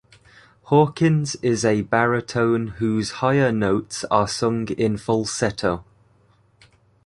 [0.63, 5.85] Hawkins is a baritone whose higher notes are sung in falsetto.